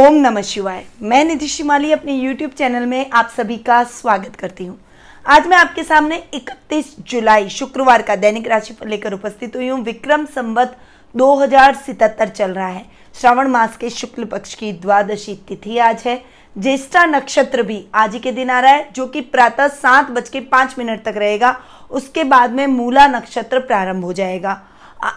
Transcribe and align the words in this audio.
ओम 0.00 0.14
नमः 0.14 0.42
शिवाय। 0.42 0.84
मैं 1.02 1.24
निधि 1.24 1.46
शिमाली 1.48 1.92
अपने 1.92 2.12
YouTube 2.20 2.54
चैनल 2.54 2.86
में 2.86 3.10
आप 3.10 3.32
सभी 3.36 3.56
का 3.56 3.82
स्वागत 3.84 4.36
करती 4.36 4.64
हूँ। 4.64 4.78
आज 5.26 5.46
मैं 5.46 5.56
आपके 5.56 5.82
सामने 5.82 6.22
31 6.34 6.94
जुलाई, 7.00 7.48
शुक्रवार 7.48 8.02
का 8.02 8.16
दैनिक 8.16 8.46
राशिफल 8.48 8.88
लेकर 8.88 9.12
उपस्थित 9.12 9.56
हुई 9.56 9.68
हूँ। 9.68 9.80
विक्रम 9.82 10.24
संवत 10.26 10.76
दो 11.14 11.46
चल 11.46 12.50
रहा 12.50 12.68
है। 12.68 12.84
श्रावण 13.14 13.48
मास 13.48 13.76
के 13.76 13.90
शुक्ल 13.90 14.24
पक्ष 14.24 14.54
की 14.54 14.72
द्वादशी 14.72 15.34
तिथि 15.48 15.78
आज 15.78 16.02
है। 16.06 16.22
ज्येष्ठा 16.58 17.04
नक्षत्र 17.04 17.62
भी 17.62 17.84
आज 17.94 18.20
के 18.22 18.32
दिन 18.32 18.50
आ 18.50 18.60
रहा 18.60 18.70
है, 18.70 18.88
जो 18.92 19.06
कि 19.06 19.20
प्रातः 19.20 19.68
सात 19.68 20.10
बज 20.10 20.28
के 20.28 20.40
पाँच 20.40 20.74
मिनट 20.78 21.04
तक 21.04 21.14
रहेगा। 21.16 21.56
उसके 21.90 22.24
बाद 22.24 22.52
में 22.52 22.66
मूला 22.66 23.06
नक्षत्र 23.06 23.58
प्रारंभ 23.58 24.04
हो 24.04 24.12
जाएगा। 24.12 24.60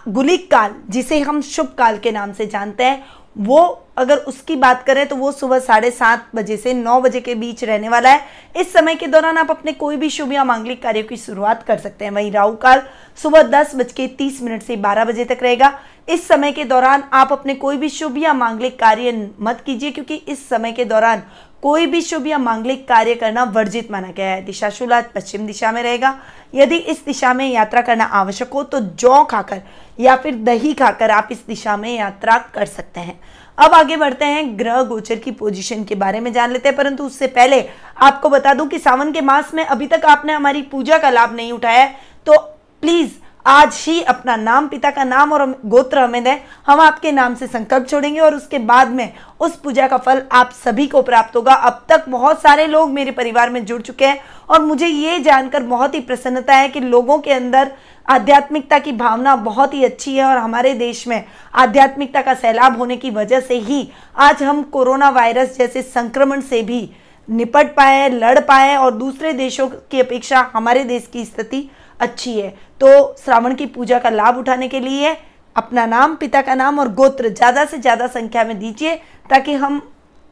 गुलिक 0.07 0.51
काल, 0.51 0.75
जिसे 0.89 1.19
हम 1.19 1.41
शुभ 1.41 1.73
काल 1.77 1.97
के 1.97 2.11
नाम 2.11 2.33
से 2.33 2.45
जानते 2.45 2.83
हैं 2.83 3.22
वो 3.35 3.59
अगर 3.97 4.17
उसकी 4.17 4.55
बात 4.55 4.83
करें 4.83 5.05
तो 5.07 5.15
वो 5.15 5.31
सुबह 5.31 5.59
साढ़े 5.59 5.89
सात 5.91 6.27
बजे 6.35 6.57
से 6.57 6.73
नौ 6.73 6.99
बजे 7.01 7.19
के 7.21 7.35
बीच 7.35 7.63
रहने 7.63 7.89
वाला 7.89 8.09
है। 8.09 8.21
इस 8.55 8.73
समय 8.73 8.95
के 8.95 9.07
दौरान 9.07 9.37
आप 9.37 9.51
अपने 9.51 9.71
कोई 9.73 9.97
भी 9.97 10.09
शुभ 10.09 10.33
या 10.33 10.43
मांगलिक 10.43 10.81
कार्यों 10.83 11.03
की 11.03 11.17
शुरुआत 11.17 11.63
कर 11.63 11.77
सकते 11.77 12.05
हैं। 12.05 12.11
वहीं 12.11 12.31
राहु 12.31 12.55
काल 12.55 12.81
सुबह 13.19 13.41
दस 13.51 13.75
बज 13.75 13.91
के 13.91 14.07
तीस 14.09 14.41
मिनट 14.41 14.63
से 14.63 14.75
बारह 14.77 15.05
बजे 15.05 15.25
तक 15.25 15.39
रहेगा। 15.43 15.73
इस 16.07 16.27
समय 16.27 16.51
के 16.51 16.63
दौरान 16.65 17.03
आप 17.13 17.31
अपने 17.31 17.53
कोई 17.55 17.77
भी 17.77 17.89
शुभ 17.89 18.17
या 18.17 18.33
मांगलिक 18.33 18.79
कार्य 18.79 19.29
मत 19.39 19.63
कीजिए, 19.65 19.91
क्योंकि 19.91 20.15
इस 20.15 20.47
समय 20.49 20.71
के 20.71 20.85
दौरान 20.85 21.23
कोई 21.63 21.85
भी 21.85 22.01
शुभ 22.01 22.25
या 22.27 22.37
मांगलिक 22.37 22.87
कार्य 22.87 23.13
करना 23.15 23.43
वर्जित 23.43 23.91
माना 23.91 24.07
गया 24.07 24.29
है। 24.29 24.43
दिशाशूल 24.45 24.99
पश्चिम 25.15 25.45
दिशा 25.47 25.71
में 25.71 25.81
रहेगा। 25.83 26.17
यदि 26.55 26.77
इस 26.77 27.03
दिशा 27.05 27.33
में 27.33 27.47
यात्रा 27.49 27.81
करना 27.81 28.05
आवश्यक 28.13 28.49
हो 28.53 28.63
तो 28.63 28.79
जौ 28.79 29.23
खाकर 29.23 29.61
या 29.99 30.15
फिर 30.15 30.35
दही 30.35 30.73
खाकर 30.73 31.11
आप 31.11 31.29
इस 31.31 31.45
दिशा 31.47 31.77
में 31.77 31.95
यात्रा 31.95 32.37
कर 32.53 32.65
सकते 32.65 32.99
हैं। 32.99 33.19
अब 33.57 33.73
आगे 33.73 33.97
बढ़ते 33.97 34.25
हैं। 34.25 34.59
ग्रह 34.59 34.81
गोचर 34.83 35.15
की 35.15 35.31
पोजीशन 35.31 35.83
के 35.83 35.95
बारे 35.95 36.19
में 36.19 36.31
जान 36.33 36.51
लेते 36.51 36.69
हैं। 36.69 36.77
परंतु 36.77 37.03
उससे 37.03 37.27
पहले 37.29 37.63
आपको 37.97 38.29
बता 38.29 38.53
दूँ 38.53 38.67
कि 38.67 38.79
सावन 38.79 39.11
के 39.11 39.21
मास 39.21 39.53
में 39.53 39.65
अभी 39.65 39.87
तक 39.87 40.05
आपने 40.05 40.33
हमारी 40.33 40.61
पूजा 40.61 40.97
का 40.97 41.09
लाभ 41.09 41.35
नहीं 41.35 41.51
उठाया 41.51 41.85
तो 42.27 42.37
प्लीज़ 42.81 43.11
आज 43.45 43.75
ही 43.87 44.01
अपना 44.01 44.35
नाम, 44.35 44.67
पिता 44.67 44.89
का 44.91 45.03
नाम 45.03 45.33
और 45.33 45.45
गोत्र 45.65 45.99
हमें 45.99 46.23
दें 46.23 46.37
हम 46.67 46.79
आपके 46.79 47.11
नाम 47.11 47.33
से 47.35 47.47
संकल्प 47.47 47.87
छोड़ेंगे 47.87 48.19
और 48.19 48.35
उसके 48.35 48.59
बाद 48.59 48.89
में 48.89 49.13
उस 49.39 49.55
पूजा 49.55 49.87
का 49.87 49.97
फल 49.97 50.21
आप 50.31 50.51
सभी 50.63 50.85
को 50.87 51.01
प्राप्त 51.01 51.35
होगा। 51.35 51.53
अब 51.53 51.85
तक 51.89 52.05
बहुत 52.09 52.41
सारे 52.41 52.67
लोग 52.67 52.91
मेरे 52.91 53.11
परिवार 53.11 53.49
में 53.49 53.63
जुड़ 53.65 53.81
चुके 53.81 54.05
हैं 54.05 54.19
और 54.49 54.61
मुझे 54.61 54.87
ये 54.87 55.19
जानकर 55.19 55.63
बहुत 55.63 55.95
ही 55.95 55.99
प्रसन्नता 55.99 56.55
है 56.55 56.69
कि 56.69 56.79
लोगों 56.79 57.19
के 57.19 57.31
अंदर 57.31 57.71
आध्यात्मिकता 58.07 58.79
की 58.79 58.91
भावना 58.91 59.35
बहुत 59.35 59.73
ही 59.73 59.83
अच्छी 59.83 60.15
है 60.15 60.25
और 60.25 60.37
हमारे 60.37 60.73
देश 60.73 61.07
में 61.07 61.23
आध्यात्मिकता 61.53 62.21
का 62.21 62.33
सैलाब 62.33 62.77
होने 62.77 62.97
की 62.97 63.09
वजह 63.09 63.39
से 63.39 63.59
ही 63.59 63.87
आज 64.17 64.43
हम 64.43 64.63
कोरोना 64.63 65.09
वायरस 65.09 65.57
जैसे 65.57 65.81
संक्रमण 65.81 66.41
से 66.41 66.61
भी 66.63 66.89
निपट 67.27 67.75
पाए 67.75 68.09
लड़ 68.09 68.39
पाए 68.39 68.75
और 68.75 68.93
दूसरे 68.93 69.31
देशों 69.33 69.67
की 69.91 69.99
अपेक्षा 69.99 70.49
हमारे 70.53 70.83
देश 70.83 71.09
की 71.13 71.25
स्थिति 71.25 71.69
अच्छी 71.99 72.39
है। 72.39 72.49
तो 72.81 73.15
श्रावण 73.15 73.55
की 73.55 73.65
पूजा 73.67 73.99
का 73.99 74.09
लाभ 74.09 74.37
उठाने 74.37 74.67
के 74.67 74.79
लिए 74.79 75.15
अपना 75.55 75.85
नाम, 75.85 76.15
पिता 76.15 76.41
का 76.41 76.55
नाम 76.55 76.79
और 76.79 76.93
गोत्र 76.93 77.29
ज़्यादा 77.29 77.65
से 77.65 77.77
ज़्यादा 77.77 78.07
संख्या 78.09 78.43
में 78.43 78.57
दीजिए, 78.59 78.95
ताकि 79.29 79.53
हम 79.53 79.81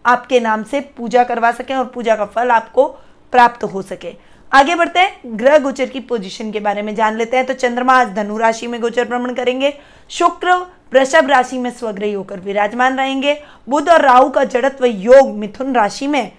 आपके 0.06 0.40
नाम 0.40 0.64
से 0.64 0.80
पूजा 0.98 1.24
करवा 1.24 1.52
सकें 1.52 1.76
और 1.76 1.86
पूजा 1.86 2.16
का 2.16 2.26
फल 2.26 2.52
आपको 2.52 2.86
प्राप्त 3.34 3.64
हो 3.64 3.82
सके। 3.84 4.14
आगे 4.52 4.76
बढ़ते 4.76 5.00
हैं, 5.00 5.38
ग्रह 5.38 5.58
गोचर 5.60 5.90
की 5.90 6.00
पोजीशन 6.02 6.52
के 6.52 6.60
बारे 6.60 6.82
में 6.82 6.94
जान 6.96 7.18
लेते 7.18 7.38
हैं। 7.38 7.46
तो 7.46 7.54
चंद्रमा 7.56 7.94
आज 7.94 8.14
धनु 8.14 8.38
राशि 8.38 8.68
में 8.68 8.80
गोचर 8.82 9.08
भ्रमण 9.08 9.34
करेंगे। 9.34 9.74
शुक्र 10.10 10.56
वृषभ 10.94 11.30
राशि 11.30 11.58
में 11.58 11.70
स्वग्रही 11.72 12.14
होकर 12.14 12.40
विराजमान 12.40 12.98
रहेंगे। 12.98 13.38
बुध 13.68 13.90
और 13.90 14.02
राहु 14.02 14.30
का 14.30 14.44
जड़त्व 14.46 14.86
योग 14.86 15.30
मिथुन 15.38 15.76
राशि 15.76 16.08
में 16.08 16.32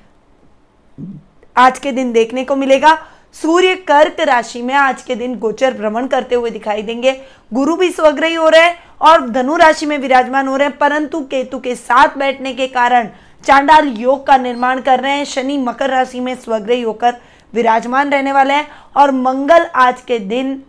आज 1.56 1.78
के 1.78 1.92
दिन 1.92 2.12
देखने 2.12 2.44
को 2.44 2.56
मिलेगा। 2.56 2.92
सूर्य 3.34 3.74
कर्क 3.78 4.20
राशि 4.20 4.60
में 4.62 4.74
आज 4.74 5.02
के 5.02 5.14
दिन 5.14 5.34
गोचर 5.38 5.74
भ्रमण 5.74 6.06
करते 6.06 6.34
हुए 6.34 6.50
दिखाई 6.50 6.82
देंगे। 6.82 7.12
गुरु 7.52 7.76
भी 7.76 7.90
स्वग्रही 7.90 8.34
हो 8.34 8.48
रहे 8.48 8.62
हैं 8.62 8.76
और 9.00 9.28
धनु 9.28 9.56
राशि 9.56 9.86
में 9.86 9.96
विराजमान 9.98 10.48
हो 10.48 10.56
रहे 10.56 10.68
हैं, 10.68 10.76
परंतु 10.78 11.20
केतु 11.22 11.58
के 11.58 11.74
साथ 11.74 12.16
बैठने 12.18 12.52
के 12.54 12.66
कारण 12.68 13.08
चांडाल 13.44 13.88
योग 13.98 14.26
का 14.26 14.36
निर्माण 14.36 14.80
कर 14.80 15.00
रहे 15.00 15.12
हैं। 15.12 15.24
शनि 15.24 15.56
मकर 15.58 15.90
राशि 15.90 16.20
में 16.20 16.34
स्वग्रही 16.34 16.82
होकर 16.82 17.16
विराजमान 17.52 18.10
रहने 18.10 18.32
वाले 18.32 18.54
हैं 18.54 18.68
और 18.96 19.10
मंगल 19.12 19.66
आज 19.76 20.00
के 20.00 20.18
दिन 20.18 20.62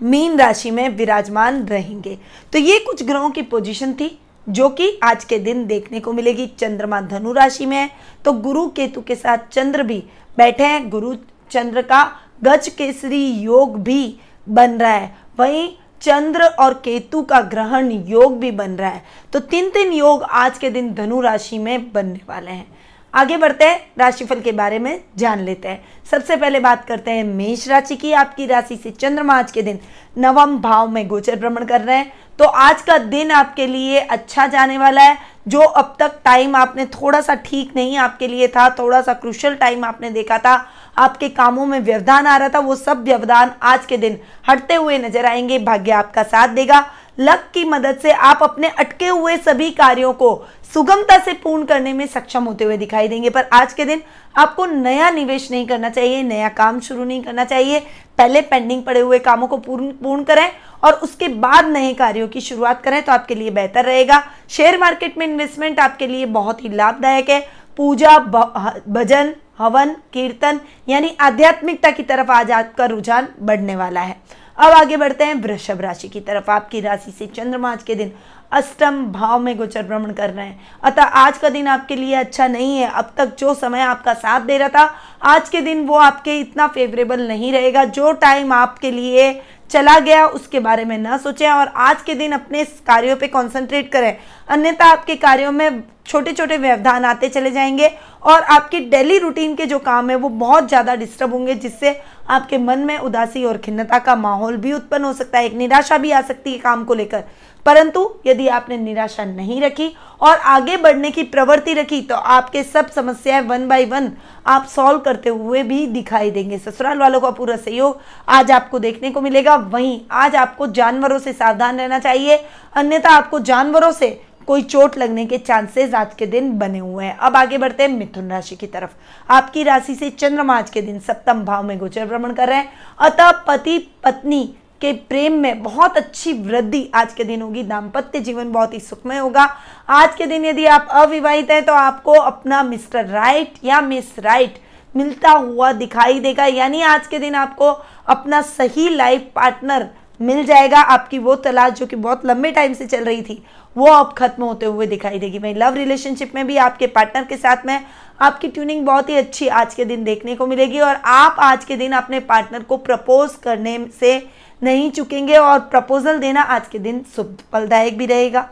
मीन 0.00 0.38
राशि 0.38 0.70
में 0.70 0.88
विराजमान 0.88 1.62
रहेंगे। 1.66 2.18
तो 2.52 2.58
ये 2.58 2.78
कुछ 2.78 3.02
ग्रहों 3.02 3.30
की 3.30 3.42
पोजीशन 3.42 3.92
थी, 3.92 4.18
जो 4.46 4.68
कि 4.68 4.98
आज 5.04 5.24
के 5.24 5.38
दिन 5.40 5.66
देखने 5.66 6.00
को 6.00 6.12
मिलेगी। 6.12 6.46
चंद्रमा 6.58 7.00
धनु 7.02 7.32
राशि 7.32 7.66
में 7.66 7.76
है 7.76 7.90
तो 8.24 8.32
गुरु 8.32 8.66
केतु 8.68 9.00
के 9.00 9.14
साथ 9.16 9.48
चंद्र 9.52 9.82
भी 9.82 10.02
बैठे 10.38 10.64
हैं। 10.64 10.88
गुरु 10.90 11.14
चंद्र 11.52 11.82
का 11.82 12.02
गज 12.44 12.68
केसरी 12.68 13.26
योग 13.26 13.82
भी 13.82 14.16
बन 14.48 14.70
रहा 14.70 14.92
है। 14.92 15.16
वहीं 15.38 15.68
चंद्र 16.02 16.44
और 16.44 16.74
केतु 16.74 17.22
का 17.22 17.40
ग्रहण 17.40 17.90
योग 17.90 18.38
भी 18.38 18.50
बन 18.50 18.70
रहा 18.70 18.90
है। 18.90 19.02
तो 19.32 19.40
तीन 19.40 19.68
तीन 19.70 19.92
योग 19.92 20.22
आज 20.22 20.58
के 20.58 20.70
दिन 20.70 20.92
धनु 20.94 21.20
राशि 21.20 21.58
में 21.58 21.92
बनने 21.92 22.20
वाले 22.28 22.50
हैं। 22.50 22.66
आगे 23.14 23.36
बढ़ते 23.36 23.64
हैं, 23.64 23.92
राशिफल 23.98 24.40
के 24.40 24.52
बारे 24.52 24.78
में 24.78 25.04
जान 25.16 25.40
लेते 25.40 25.68
हैं। 25.68 25.84
सबसे 26.10 26.36
पहले 26.36 26.60
बात 26.60 26.84
करते 26.84 27.10
हैं, 27.10 27.24
मेष 27.24 27.68
राशि 27.68 27.96
की। 27.96 28.12
आपकी 28.12 28.46
राशि 28.46 28.76
से 28.76 28.90
चंद्रमा 28.90 29.34
आज 29.34 29.52
के 29.52 29.62
दिन 29.62 29.78
नवम 30.18 30.58
भाव 30.58 30.88
में 30.88 31.06
गोचर 31.08 31.36
भ्रमण 31.36 31.64
कर 31.64 31.80
रहे 31.80 31.96
हैं। 31.96 32.12
तो 32.38 32.44
आज 32.44 32.82
का 32.82 32.98
दिन 32.98 33.30
आपके 33.30 33.66
लिए 33.66 34.00
अच्छा 34.00 34.46
जाने 34.46 34.78
वाला 34.78 35.02
है। 35.02 35.18
जो 35.46 35.60
अब 35.60 35.94
तक 35.98 36.18
टाइम 36.24 36.56
आपने 36.56 36.84
थोड़ा 36.86 37.20
सा 37.20 37.34
ठीक 37.36 37.72
नहीं 37.76 37.96
आपके 37.98 38.26
लिए 38.28 38.48
था 38.48 38.68
थोड़ा 38.70 39.00
सा 39.02 39.12
क्रुशल 39.14 39.54
टाइम 39.54 39.84
आपने 39.84 40.10
देखा 40.10 40.38
था, 40.38 40.54
आपके 40.98 41.28
कामों 41.28 41.66
में 41.66 41.78
व्यवधान 41.80 42.26
आ 42.26 42.36
रहा 42.36 42.48
था, 42.48 42.58
वो 42.58 42.74
सब 42.76 43.02
व्यवधान 43.04 43.52
आज 43.62 43.86
के 43.86 43.96
दिन 43.96 44.18
हटते 44.48 44.74
हुए 44.74 44.98
नज़र 44.98 45.26
आएँगे, 45.26 45.58
भाग्य 45.58 45.92
आपका 45.92 46.22
साथ 46.24 46.48
देगा। 46.48 46.84
लक 47.18 47.44
की 47.54 47.64
मदद 47.64 47.98
से 48.02 48.12
आप 48.12 48.42
अपने 48.42 48.68
अटके 48.68 49.06
हुए 49.06 49.36
सभी 49.36 49.70
कार्यों 49.70 50.12
को 50.12 50.34
सुगमता 50.74 51.18
से 51.18 51.32
पूर्ण 51.34 51.64
करने 51.64 51.92
में 51.92 52.06
सक्षम 52.06 52.44
होते 52.44 52.64
हुए 52.64 52.76
दिखाई 52.76 53.08
देंगे। 53.08 53.30
पर 53.30 53.48
आज 53.52 53.72
के 53.72 53.84
दिन 53.84 54.02
आपको 54.34 54.66
नया 54.66 55.10
निवेश 55.10 55.50
नहीं 55.50 55.66
करना 55.66 55.88
चाहिए, 55.90 56.22
नया 56.22 56.48
काम 56.50 56.80
शुरू 56.80 57.04
नहीं 57.04 57.22
करना 57.22 57.44
चाहिए। 57.44 57.80
पहले 58.18 58.40
पेंडिंग 58.42 58.82
पड़े 58.82 59.00
हुए 59.00 59.18
कामों 59.18 59.48
को 59.48 59.56
पूर्ण 59.58 59.90
पूर्ण 59.94 60.24
करें 60.24 60.48
और 60.84 60.92
उसके 60.94 61.28
बाद 61.28 61.68
नए 61.68 61.92
कार्यों 61.94 62.28
की 62.28 62.40
शुरुआत 62.40 62.82
करें 62.82 63.02
तो 63.02 63.12
आपके 63.12 63.34
लिए 63.34 63.50
बेहतर 63.50 63.84
रहेगा। 63.84 64.22
शेयर 64.50 64.78
मार्केट 64.78 65.18
में 65.18 65.26
इन्वेस्टमेंट 65.26 65.80
आपके 65.80 66.06
लिए 66.06 66.26
बहुत 66.26 66.64
ही 66.64 66.68
लाभदायक 66.68 67.30
है। 67.30 67.40
पूजा 67.78 68.18
भजन, 68.18 69.34
हवन, 69.58 69.94
कीर्तन 70.12 70.60
यानी 70.88 71.16
आध्यात्मिकता 71.20 71.90
की 71.90 72.02
तरफ़ 72.02 72.30
आज 72.30 72.50
आपका 72.52 72.86
रुझान 72.86 73.28
बढ़ने 73.40 73.76
वाला 73.76 74.00
है। 74.00 74.16
अब 74.58 74.72
आगे 74.72 74.96
बढ़ते 74.96 75.24
हैं। 75.24 75.34
वृषभ 75.34 75.80
राशि 75.80 76.08
की 76.08 76.20
तरफ़ 76.20 76.50
आपकी 76.50 76.80
राशि 76.80 77.10
से 77.10 77.26
चंद्रमा 77.26 77.72
आज 77.72 77.82
के 77.82 77.94
दिन 77.94 78.12
अष्टम 78.52 79.04
भाव 79.06 79.40
में 79.40 79.56
गोचर 79.56 79.82
भ्रमण 79.82 80.12
कर 80.12 80.30
रहे 80.30 80.46
हैं। 80.46 80.60
अतः 80.82 81.02
आज 81.02 81.38
का 81.38 81.48
दिन 81.48 81.66
आपके 81.66 81.96
लिए 81.96 82.14
अच्छा 82.14 82.46
नहीं 82.46 82.76
है। 82.78 82.90
अब 82.90 83.12
तक 83.16 83.36
जो 83.36 83.54
समय 83.54 83.80
आपका 83.80 84.14
साथ 84.14 84.40
दे 84.40 84.58
रहा 84.58 84.68
था, 84.68 84.94
आज 85.22 85.48
के 85.48 85.60
दिन 85.60 85.86
वो 85.86 85.94
आपके 85.94 86.38
इतना 86.40 86.66
फेवरेबल 86.66 87.26
नहीं 87.28 87.52
रहेगा। 87.52 87.84
जो 87.84 88.12
टाइम 88.12 88.52
आपके 88.52 88.90
लिए 88.90 89.32
चला 89.72 89.98
गया, 89.98 90.26
उसके 90.26 90.60
बारे 90.60 90.84
में 90.84 90.96
न 90.98 91.16
सोचें 91.18 91.48
और 91.48 91.68
आज 91.68 92.02
के 92.02 92.14
दिन 92.14 92.32
अपने 92.32 92.64
कार्यों 92.86 93.16
पे 93.16 93.26
कंसंट्रेट 93.28 93.90
करें। 93.92 94.16
अन्यथा 94.48 94.86
आपके 94.86 95.16
कार्यों 95.16 95.52
में 95.52 95.82
छोटे 96.06 96.32
छोटे 96.32 96.56
व्यवधान 96.56 97.04
आते 97.04 97.28
चले 97.28 97.50
जाएँगे 97.50 97.90
और 98.22 98.42
आपकी 98.42 98.80
डेली 98.88 99.18
रूटीन 99.18 99.54
के 99.56 99.66
जो 99.66 99.78
काम 99.80 100.10
है, 100.10 100.16
वो 100.16 100.28
बहुत 100.28 100.68
ज़्यादा 100.68 100.94
डिस्टर्ब 100.94 101.32
होंगे, 101.32 101.54
जिससे 101.54 102.00
आपके 102.30 102.58
मन 102.58 102.78
में 102.78 102.98
उदासी 102.98 103.44
और 103.44 103.58
खिन्नता 103.58 103.98
का 103.98 104.16
माहौल 104.16 104.56
भी 104.56 104.72
उत्पन्न 104.72 105.04
हो 105.04 105.12
सकता 105.12 105.38
है, 105.38 105.46
एक 105.46 105.54
निराशा 105.54 105.98
भी 105.98 106.10
आ 106.10 106.20
सकती 106.22 106.52
है 106.52 106.58
काम 106.58 106.84
को 106.84 106.94
लेकर। 106.94 107.24
परंतु 107.66 108.00
यदि 108.26 108.46
आपने 108.48 108.76
निराशा 108.78 109.24
नहीं 109.24 109.60
रखी 109.62 109.90
और 110.20 110.36
आगे 110.36 110.76
बढ़ने 110.76 111.10
की 111.10 111.22
प्रवृत्ति 111.24 111.74
रखी 111.74 112.00
तो 112.02 112.14
आपके 112.14 112.62
सब 112.62 112.90
समस्याएँ 112.90 113.42
वन 113.42 113.66
बाय 113.68 113.84
वन 113.84 114.10
आप 114.46 114.66
सॉल्व 114.66 114.98
करते 114.98 115.30
हुए 115.30 115.62
भी 115.62 115.86
दिखाई 115.86 116.30
देंगे। 116.30 116.58
ससुराल 116.58 116.98
वालों 116.98 117.20
का 117.20 117.30
पूरा 117.30 117.56
सहयोग 117.56 118.00
आज 118.28 118.50
आपको 118.50 118.78
देखने 118.78 119.10
को 119.10 119.20
मिलेगा। 119.20 119.56
वहीं 119.62 120.00
आज 120.10 120.36
आपको 120.36 120.66
जानवरों 120.66 121.18
से 121.18 121.32
सावधान 121.32 121.78
रहना 121.78 121.98
चाहिए। 121.98 122.44
अन्यथा 122.76 123.10
आपको 123.10 123.38
जानवरों 123.40 123.90
से 123.92 124.08
कोई 124.46 124.62
चोट 124.62 124.96
लगने 124.98 125.26
के 125.26 125.38
चांसेस 125.38 125.94
आज 125.94 126.14
के 126.14 126.26
दिन 126.26 126.58
बने 126.58 126.78
हुए 126.78 127.04
हैं। 127.04 127.16
अब 127.16 127.36
आगे 127.36 127.58
बढ़ते 127.58 127.82
हैं 127.82 127.90
मिथुन 127.90 128.30
राशि 128.30 128.56
की 128.56 128.66
तरफ़। 128.66 128.90
आपकी 129.30 129.62
राशि 129.62 129.94
से 129.94 130.10
चंद्रमा 130.10 130.56
आज 130.58 130.70
के 130.70 130.82
दिन 130.82 130.98
सप्तम 130.98 131.44
भाव 131.44 131.62
में 131.62 131.78
गोचर 131.78 132.06
भ्रमण 132.06 132.32
कर 132.32 132.48
रहे 132.48 132.58
हैं। 132.58 132.72
अतः 133.00 133.30
पति, 133.30 133.78
पत्नी 134.04 134.42
के 134.80 134.92
प्रेम 134.92 135.32
में 135.32 135.62
बहुत 135.62 135.96
अच्छी 135.96 136.32
वृद्धि 136.32 136.90
आज 136.94 137.12
के 137.14 137.24
दिन 137.24 137.42
होगी। 137.42 137.62
दाम्पत्य 137.62 138.20
जीवन 138.20 138.50
बहुत 138.52 138.74
ही 138.74 138.80
सुखमय 138.80 139.18
होगा। 139.18 139.44
आज 139.88 140.14
के 140.14 140.26
दिन 140.26 140.44
यदि 140.44 140.64
आप 140.66 140.88
अविवाहित 140.90 141.50
हैं 141.50 141.64
तो 141.64 141.72
आपको 141.72 142.12
अपना 142.12 142.62
मिस्टर 142.62 143.06
राइट 143.06 143.54
या 143.64 143.80
मिस 143.80 144.18
राइट 144.18 144.58
मिलता 144.94 145.30
हुआ 145.30 145.72
दिखाई 145.72 146.20
देगा। 146.20 146.46
यानी 146.46 146.82
आज 146.82 147.06
के 147.06 147.18
दिन 147.18 147.34
आपको 147.34 147.70
अपना 148.06 148.40
सही 148.42 148.88
लाइफ 148.88 149.30
पार्टनर 149.34 149.88
मिल 150.20 150.44
जाएगा। 150.44 150.80
आपकी 150.80 151.18
वो 151.18 151.34
तलाश 151.36 151.72
जो 151.72 151.86
कि 151.86 151.96
बहुत 151.96 152.26
लंबे 152.26 152.50
टाइम 152.50 152.74
से 152.74 152.86
चल 152.86 153.04
रही 153.04 153.22
थी, 153.22 153.42
वो 153.76 153.86
अब 153.86 154.12
खत्म 154.12 154.44
होते 154.44 154.66
हुए 154.66 154.86
दिखाई 154.86 155.18
देगी। 155.18 155.38
वही 155.38 155.54
लव 155.54 155.74
रिलेशनशिप 155.74 156.34
में 156.34 156.46
भी 156.46 156.56
आपके 156.58 156.86
पार्टनर 156.88 157.24
के 157.24 157.36
साथ 157.36 157.66
में, 157.66 157.84
आपकी 158.20 158.48
ट्यूनिंग 158.48 158.84
बहुत 158.86 159.08
ही 159.08 159.16
अच्छी 159.16 159.48
आज 159.50 159.74
के 159.74 159.84
दिन 159.84 160.04
देखने 160.04 160.34
को 160.36 160.46
मिलेगी 160.46 160.80
और 160.80 160.94
आप 160.96 161.36
आज 161.40 161.64
के 161.64 161.76
दिन 161.76 161.92
अपने 161.92 162.20
पार्टनर 162.22 162.62
को 162.62 162.76
प्रपोज 162.78 163.34
करने 163.34 163.78
से 164.00 164.16
नहीं 164.62 164.90
चुकेंगे 164.90 165.36
और 165.36 165.58
प्रपोजल 165.60 166.18
देना 166.18 166.42
आज 166.42 166.68
के 166.68 166.78
दिन 166.78 167.04
शुभ 167.16 167.38
फलदायक 167.52 167.98
भी 167.98 168.06
रहेगा। 168.06 168.48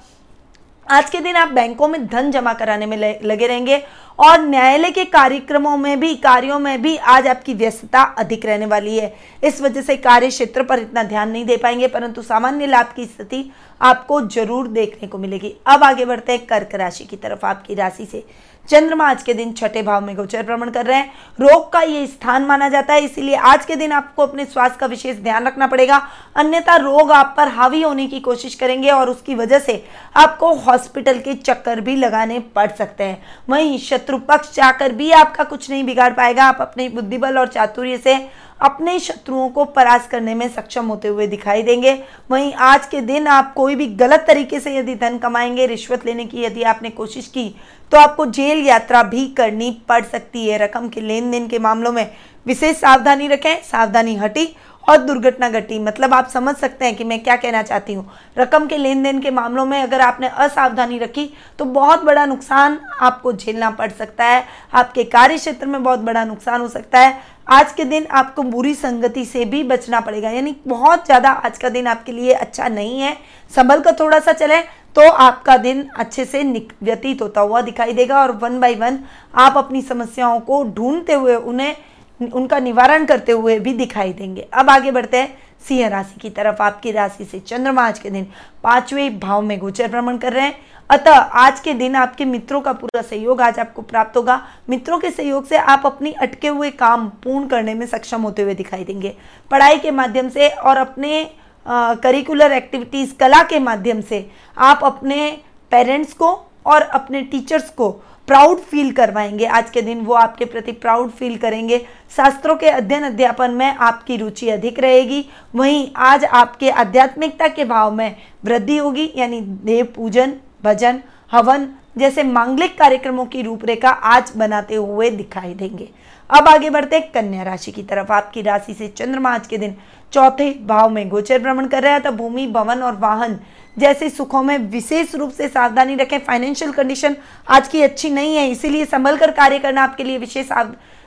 आज 0.87 1.11
के 1.11 1.19
दिन 1.21 1.37
आप 1.37 1.49
बैंकों 1.49 1.89
में 1.89 2.07
धन 2.07 2.31
जमा 2.31 2.53
कराने 2.55 2.87
में 2.87 2.97
लगे 3.25 3.47
रहेंगे 3.47 3.83
और 4.19 4.41
न्यायालय 4.41 4.91
के 4.91 5.05
कार्यक्रमों 5.07 5.77
में 5.77 6.01
भी, 6.01 6.15
कार्यों 6.17 6.59
में 6.59 6.83
भी 6.83 6.97
आज 6.97 7.27
आपकी 7.27 7.55
व्यस्तता 7.55 8.03
अधिक 8.19 8.45
रहने 8.47 8.67
वाली 8.67 8.99
है। 8.99 9.15
इस 9.45 9.61
वजह 9.63 9.83
से 9.83 9.97
कार्य 9.99 10.29
क्षेत्र 10.29 10.63
पर 10.63 10.79
इतना 10.79 11.03
ध्यान 11.05 11.31
नहीं 11.31 11.45
दे 11.47 11.57
पाएँगे, 11.57 11.89
परंतु 11.89 12.23
सामान्य 12.23 12.67
लाभ 12.67 12.93
की 12.97 13.07
स्थिति 13.07 13.51
आपको 13.81 14.21
ज़रूर 14.23 14.69
देखने 14.69 15.09
को 15.09 15.19
मिलेगी। 15.19 15.55
अब 15.67 15.85
आगे 15.85 16.05
बढ़ते 16.05 16.33
हैं 16.33 16.47
कर्क 16.47 16.75
राशि 16.75 17.05
की 17.05 17.17
तरफ़। 17.17 17.47
आपकी 17.47 17.75
राशि 17.75 18.07
से 18.07 18.25
चंद्रमा 18.69 19.05
आज 19.05 19.23
के 19.23 19.35
दिन 19.35 19.53
छठे 19.53 19.83
भाव 19.83 20.05
में 20.05 20.15
गोचर 20.17 20.43
भ्रमण 20.43 20.71
कर 20.71 20.87
रहे 20.87 20.97
हैं। 20.97 21.13
रोग 21.41 21.73
का 21.73 21.81
ये 21.81 22.07
स्थान 22.07 22.43
माना 22.43 22.69
जाता 22.69 22.95
है, 22.95 23.05
इसीलिए 23.05 23.35
आज 23.37 23.65
के 23.67 23.77
दिन 23.77 23.93
आपको 23.93 24.23
अपने 24.23 24.45
स्वास्थ्य 24.45 24.79
का 24.81 24.87
विशेष 24.87 25.17
ध्यान 25.17 25.47
रखना 25.47 25.67
पड़ेगा। 25.67 25.97
अन्यथा 26.37 26.77
रोग 26.77 27.11
आप 27.13 27.35
पर 27.37 27.49
हावी 27.49 27.81
होने 27.83 28.07
की 28.07 28.21
कोशिश 28.21 28.55
करेंगे 28.55 28.91
और 28.91 29.11
उसकी 29.11 29.35
वजह 29.35 29.59
से 29.59 29.83
आपको 30.17 30.53
हॉस्पिटल 30.57 31.19
के 31.19 31.35
चक्कर 31.35 31.81
भी 31.81 31.97
लगाने 31.97 32.39
पड़ 32.55 32.71
सकते 32.71 33.05
हैं। 33.05 33.23
वहीं 33.49 33.79
शत्रु 34.11 34.19
पक्ष 34.29 34.55
जाकर 34.55 34.93
भी 34.93 35.11
आपका 35.13 35.45
कुछ 35.45 35.69
नहीं 35.71 35.83
बिगाड़ 35.85 36.13
पाएगा। 36.13 36.45
आप 36.45 36.59
अपने 36.61 36.89
बुद्धिबल 36.89 37.39
और 37.39 37.49
चातुर्य 37.49 37.99
से 37.99 38.15
अपने 38.61 38.99
शत्रुओं 39.01 39.49
को 39.49 39.65
परास्त 39.67 40.11
करने 40.11 40.35
में 40.35 40.49
सक्षम 40.49 40.87
होते 40.87 41.09
हुए 41.09 41.27
दिखाई 41.27 41.63
देंगे। 41.63 41.93
वहीं 42.31 42.53
आज 42.55 42.87
के 42.87 43.01
दिन 43.01 43.27
आप 43.27 43.53
कोई 43.55 43.75
भी 43.75 43.87
गलत 43.97 44.25
तरीके 44.27 44.61
से 44.61 44.77
यदि 44.77 44.95
धन 44.95 45.19
कमाएँगे, 45.19 45.67
रिश्वत 45.67 46.07
लेने 46.07 46.25
की 46.25 46.43
यदि 46.45 46.63
आपने 46.63 46.91
कोशिश 46.91 47.27
की 47.27 47.55
तो 47.93 47.99
आपको 47.99 48.27
जेल 48.29 48.67
यात्रा 48.67 49.03
भी 49.05 49.27
करनी 49.29 49.71
पड़ 49.89 50.03
सकती 50.03 50.47
है। 50.49 50.59
रकम 50.59 50.89
के 50.89 51.01
लेन 51.01 51.31
देन 51.31 51.47
के 51.49 51.59
मामलों 51.59 51.93
में 51.93 52.11
विशेष 52.47 52.77
सावधानी 52.77 53.29
रखें, 53.29 53.63
सावधानी 53.63 54.17
हटी 54.17 54.49
और 54.85 54.97
दुर्घटना 54.99 55.49
घटी। 55.51 55.79
मतलब 55.79 56.15
आप 56.15 56.29
समझ 56.29 56.55
सकते 56.57 56.85
हैं 56.85 56.95
कि 56.97 57.05
मैं 57.05 57.23
क्या 57.23 57.37
कहना 57.37 57.63
चाहती 57.63 57.95
हूँ। 57.95 58.11
रकम 58.39 58.67
के 58.67 58.77
लेन 58.77 59.03
देन 59.03 59.21
के 59.21 59.31
मामलों 59.31 59.65
में 59.67 59.81
अगर 59.83 60.01
आपने 60.01 60.29
असावधानी 60.29 60.99
रखी 60.99 61.29
तो 61.59 61.65
बहुत 61.67 62.05
बड़ा 62.05 62.25
नुकसान 62.27 62.79
आपको 63.01 63.33
झेलना 63.33 63.71
पड़ 63.73 63.91
सकता 63.91 64.25
है। 64.25 64.45
आपके 64.73 65.05
कार्य 65.07 65.37
क्षेत्र 65.37 65.67
में 65.67 65.83
बहुत 65.83 66.01
बड़ा 66.01 66.25
नुकसान 66.25 66.61
हो 66.61 66.69
सकता 66.69 66.99
है। 66.99 67.19
आज 67.49 67.73
के 67.73 67.85
दिन 67.85 68.07
आपको 68.09 68.43
बुरी 68.45 68.75
संगति 68.75 69.25
से 69.25 69.45
भी 69.45 69.63
बचना 69.65 70.01
पड़ेगा। 70.01 70.31
यानी 70.31 70.55
बहुत 70.67 71.07
ज़्यादा 71.07 71.31
आज 71.31 71.59
का 71.59 71.69
दिन 71.69 71.87
आपके 71.87 72.13
लिए 72.13 72.33
अच्छा 72.35 72.69
नहीं 72.71 73.01
है। 73.01 73.17
संभल 73.51 73.81
कर 73.81 73.97
थोड़ा 74.01 74.19
सा 74.19 74.33
चले 74.35 74.61
तो 74.97 75.09
आपका 75.11 75.57
दिन 75.59 75.83
अच्छे 75.95 76.25
से 76.25 76.43
व्यतीत 76.83 77.23
होता 77.23 77.41
हुआ 77.41 77.61
दिखाई 77.63 77.93
देगा। 77.93 78.21
और 78.21 78.31
वन 78.33 78.59
बाय 78.61 78.75
वन 78.75 78.99
आप 79.35 79.57
अपनी 79.57 79.83
समस्याओं 79.83 80.41
को 80.41 80.63
ढूंढते 80.67 81.13
हुए 81.15 81.35
उन्हें 81.35 81.75
उनका 82.23 82.59
निवारण 82.59 83.05
करते 83.05 83.33
हुए 83.33 83.59
भी 83.59 83.73
दिखाई 83.73 84.13
देंगे। 84.13 84.47
अब 84.53 84.71
आगे 84.71 84.91
बढ़ते 84.91 85.17
हैं। 85.17 85.39
सिंह 85.69 85.89
राशि 85.89 86.21
की 86.21 86.31
तरफ़ 86.31 86.63
आपकी 86.63 86.91
राशि 86.93 87.25
से 87.25 87.39
चंद्रमा 87.39 87.87
आज 87.87 87.99
के 87.99 88.11
दिन 88.11 88.27
पाँचवें 88.65 89.19
भाव 89.21 89.43
में 89.43 89.59
गोचर 89.59 89.89
भ्रमण 89.89 90.17
कर 90.19 90.33
रहे 90.33 90.45
हैं। 90.45 90.55
अतः 90.91 91.13
आज 91.13 91.61
के 91.61 91.75
दिन 91.75 91.97
आपके 91.97 92.25
मित्रों 92.25 92.61
का 92.61 92.73
पूरा 92.73 93.03
सहयोग 93.03 93.41
आज 93.41 93.59
आपको 93.59 93.83
प्राप्त 93.83 94.17
होगा। 94.17 94.41
मित्रों 94.71 94.99
के 94.99 95.11
सहयोग 95.11 95.47
से 95.47 95.57
आप 95.57 95.83
अपनी 95.87 96.13
अटके 96.13 96.49
हुए 96.49 96.71
काम 96.71 97.09
पूर्ण 97.25 97.47
करने 97.47 97.75
में 97.75 97.87
सक्षम 97.87 98.23
होते 98.23 98.43
हुए 98.43 98.55
दिखाई 98.55 98.85
देंगे। 98.85 99.15
पढ़ाई 99.51 99.79
के 99.79 99.91
माध्यम 99.91 100.29
से 100.29 100.49
और 100.49 100.77
अपने 100.77 101.25
करिकुलर 101.67 102.53
एक्टिविटीज़ 102.53 103.15
कला 103.15 103.43
के 103.43 103.59
माध्यम 103.59 104.01
से 104.01 104.29
आप 104.59 104.81
अपने 104.85 105.31
पेरेंट्स 105.73 106.13
को 106.13 106.31
और 106.67 106.83
अपने 106.83 107.23
टीचर्स 107.23 107.71
को 107.71 107.91
प्राउड 108.31 108.59
फील 108.59 108.93
करवाएँगे। 108.93 109.47
आज 109.47 109.71
के 109.71 109.81
दिन 109.83 110.01
वो 110.01 110.15
आपके 110.15 110.45
प्रति 110.45 110.73
प्राउड 110.73 111.11
फील 111.11 111.37
करेंगे। 111.37 111.79
शास्त्रों 112.17 112.55
के 112.57 112.69
अध्ययन 112.69 113.03
अध्यापन 113.03 113.51
में 113.51 113.67
आपकी 113.67 114.17
रुचि 114.17 114.49
अधिक 114.49 114.79
रहेगी। 114.79 115.25
वहीं 115.55 115.89
आज 115.97 116.25
आपके 116.25 116.71
आध्यात्मिकता 116.71 117.49
के 117.49 117.65
भाव 117.65 117.93
में 117.93 118.17
वृद्धि 118.45 118.77
होगी, 118.77 119.13
यानी 119.17 119.41
देव 119.41 119.89
पूजन, 119.97 120.35
भजन, 120.65 121.01
हवन 121.33 121.69
जैसे 121.97 122.23
मांगलिक 122.23 122.79
कार्यक्रमों 122.79 123.25
की 123.27 123.43
रूपरेखा 123.43 123.91
आज 123.91 124.33
बनाते 124.37 124.75
हुए 124.75 125.11
दिखाई 125.11 125.55
देंगे। 125.55 125.89
अब 126.31 126.49
आगे 126.49 126.71
बढ़ते 126.71 126.97
हैं 126.97 127.11
कन्या 127.13 127.43
राशि 127.43 127.73
की 127.73 127.83
तरफ़। 127.83 128.13
आपकी 128.13 128.43
राशि 128.43 128.75
से 128.75 128.89
चंद्रमा 128.89 129.31
आज 129.31 129.47
के 129.47 129.59
दिन 129.59 129.75
चौथे 130.13 130.51
भाव 130.63 130.91
में 130.91 131.09
गोचर 131.09 131.39
भ्रमण 131.39 131.67
कर 131.67 131.83
रहा 131.83 131.93
है 131.93 132.01
तो 132.01 132.13
भूमि, 132.13 132.47
भवन 132.47 132.83
और 132.83 132.97
वाहन 132.97 133.39
जैसे 133.77 134.11
सुखों 134.11 134.43
में 134.43 134.57
विशेष 134.59 135.15
रूप 135.15 135.31
से 135.31 135.49
सावधानी 135.49 135.95
रखें। 135.95 136.19
फाइनेंशियल 136.19 136.73
कंडीशन 136.73 137.17
आज 137.49 137.69
की 137.69 137.83
अच्छी 137.83 138.11
नहीं 138.11 138.37
है, 138.37 138.49
इसीलिए 138.51 138.85
संभल 138.85 139.17
कर 139.17 139.31
कार्य 139.31 139.59
करना 139.59 139.83
आपके 139.83 140.05
लिए 140.05 140.19
विशेष 140.19 140.53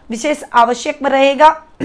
विशेष 0.10 0.44
आवश्यक 0.54 1.00
रहेगा। 1.04 1.50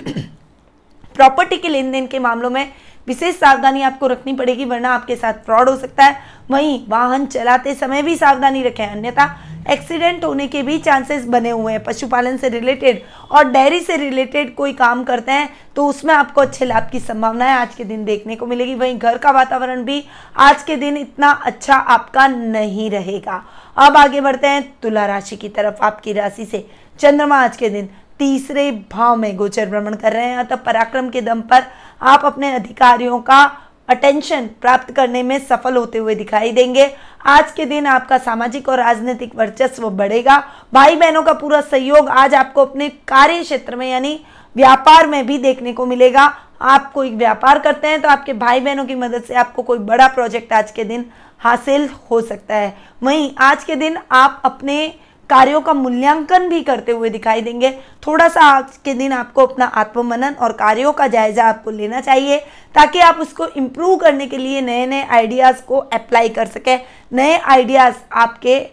प्रॉपर्टी 1.17 1.57
के 1.57 1.69
लेन 1.69 1.91
देन 1.93 2.07
के 2.07 2.19
मामलों 2.19 2.51
में 2.51 2.73
विशेष 3.09 3.35
सावधानी 3.37 3.83
आपको 3.83 4.07
रखनी 4.07 4.33
पड़ेगी, 4.33 4.65
वरना 4.65 4.95
आपके 4.95 5.17
साथ 5.17 5.45
फ्रॉड 5.45 5.69
हो 5.69 5.77
सकता 5.77 6.05
है। 6.05 6.17
वहीं 6.51 6.81
वाहन 6.89 7.27
चलाते 7.27 7.75
समय 7.75 8.03
भी 8.03 8.17
सावधानी 8.17 8.63
रखें, 8.63 8.87
अन्यथा 8.87 9.37
एक्सीडेंट 9.71 10.25
होने 10.25 10.47
के 10.49 10.63
भी 10.63 10.79
चांसेस 10.79 11.25
बने 11.27 11.51
हुए 11.51 11.73
हैं। 11.73 11.83
पशुपालन 11.85 12.37
से 12.37 12.49
रिलेटेड 12.49 13.03
और 13.31 13.51
डेयरी 13.53 13.81
से 13.81 13.97
रिलेटेड 13.97 14.55
कोई 14.55 14.73
काम 14.73 15.03
करते 15.05 15.33
हैं 15.33 15.49
तो 15.77 15.87
उसमें 15.87 16.15
आपको 16.15 16.41
अच्छे 16.41 16.65
लाभ 16.65 16.89
की 16.93 17.01
संभावना 17.01 17.45
है। 17.45 17.57
आज 17.57 17.75
के 17.75 17.85
दिन 17.85 18.05
देखने 18.05 18.37
को 18.37 18.47
मिलेगी। 18.47 18.75
वहीं 18.75 18.99
घर 18.99 19.19
का 19.19 19.31
वातावरण 19.31 19.83
भी 19.85 20.03
आज 20.37 20.63
के 20.63 20.77
दिन 20.77 20.97
इतना 20.97 21.31
अच्छा 21.31 21.75
आपका 21.75 22.27
नहीं 22.27 22.91
रहेगा। 22.91 23.43
अब 23.77 23.97
आगे 23.97 24.21
बढ़ते 24.21 24.47
हैं 24.47 24.63
तुला 24.83 25.07
राशि 25.07 25.37
की 25.37 25.49
तरफ़। 25.49 25.83
आपकी 25.83 26.13
राशि 26.13 26.45
से 26.45 26.67
चंद्रमा 27.01 27.37
आज 27.37 27.57
के 27.57 27.69
दिन 27.69 27.89
तीसरे 28.19 28.71
भाव 28.93 29.17
में 29.17 29.37
गोचर 29.37 29.67
भ्रमण 29.67 29.95
कर 29.95 30.13
रहे 30.13 30.27
हैं। 30.27 30.37
अतः 30.37 30.57
पराक्रम 30.57 31.09
के 31.09 31.21
दम 31.21 31.41
पर 31.43 31.65
आप 32.03 32.25
अपने 32.25 32.53
अधिकारियों 32.53 33.19
का 33.21 33.43
अटेंशन 33.89 34.47
प्राप्त 34.61 34.91
करने 34.93 35.23
में 35.23 35.39
सफल 35.41 35.77
होते 35.77 35.99
हुए 35.99 36.15
दिखाई 36.15 36.51
देंगे। 36.53 36.91
आज 37.27 37.53
के 37.53 37.65
दिन 37.67 37.87
आपका 37.87 38.19
सामाजिक 38.19 38.69
और 38.69 38.79
राजनीतिक 38.79 39.35
वर्चस्व 39.37 39.89
बढ़ेगा। 39.91 40.39
भाई 40.75 40.97
बहनों 40.97 41.23
का 41.23 41.33
पूरा 41.33 41.61
सहयोग 41.61 42.09
आज 42.09 42.35
आपको 42.35 42.65
अपने 42.65 42.89
कार्य 43.09 43.43
क्षेत्र 43.43 43.77
में, 43.77 43.91
यानी 43.91 44.21
व्यापार 44.57 45.07
में 45.07 45.27
भी 45.27 45.39
देखने 45.39 45.73
को 45.73 45.87
मिलेगा। 45.87 46.33
आप 46.63 46.93
कोई 46.93 47.11
व्यापार 47.11 47.59
करते 47.59 47.89
हैं 47.89 48.01
तो 48.03 48.09
आपके 48.09 48.33
भाई 48.35 48.61
बहनों 48.61 48.85
की 48.85 48.95
मदद 48.95 49.23
से 49.23 49.35
आपको 49.35 49.63
कोई 49.63 49.79
बड़ा 49.81 50.07
प्रोजेक्ट 50.09 50.53
आज 50.53 50.71
के 50.71 50.85
दिन 50.85 51.05
हासिल 51.41 51.89
हो 52.11 52.21
सकता 52.21 52.55
है। 52.55 52.77
वहीं 53.03 53.31
आज 53.41 53.65
के 53.65 53.75
दिन 53.77 53.99
आप 54.13 54.41
अपने 54.45 54.95
कार्यों 55.31 55.61
का 55.61 55.73
मूल्यांकन 55.75 56.49
भी 56.49 56.63
करते 56.63 56.93
हुए 56.93 57.11
दिखाई 57.11 57.41
देंगे। 57.41 57.71
थोड़ा 58.07 58.29
सा 58.29 58.43
आज 58.43 58.77
के 58.85 58.95
दिन 58.95 59.13
आपको 59.13 59.47
अपना 59.47 59.67
आत्ममनन 59.67 60.35
और 60.35 60.53
कार्यों 60.53 60.93
का 60.93 61.07
जायजा 61.07 61.45
आपको 61.45 61.71
लेना 61.71 62.01
चाहिए, 62.01 62.39
ताकि 62.75 63.01
आप 63.01 63.19
उसको 63.21 63.47
इम्प्रूव 63.47 63.97
करने 63.97 64.27
के 64.27 64.39
लिए 64.39 64.61
नए 64.61 64.87
नए 64.87 65.03
आइडियाज़ 65.05 65.63
को 65.63 65.77
अप्लाई 65.77 66.29
कर 66.29 66.47
सके, 66.47 66.77
नए 67.13 67.37
आइडियाज़ 67.37 67.95
आपके 68.13 68.67